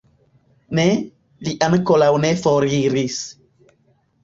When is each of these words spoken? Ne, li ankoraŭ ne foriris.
Ne, 0.79 0.85
li 1.49 1.53
ankoraŭ 1.67 2.09
ne 2.25 2.33
foriris. 2.47 3.21